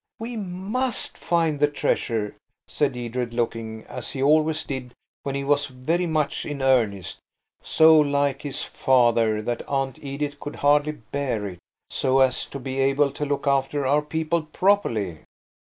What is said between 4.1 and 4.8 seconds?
he always